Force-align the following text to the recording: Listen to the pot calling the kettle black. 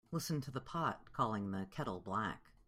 Listen 0.11 0.41
to 0.41 0.49
the 0.49 0.59
pot 0.59 1.13
calling 1.13 1.51
the 1.51 1.67
kettle 1.67 1.99
black. 1.99 2.53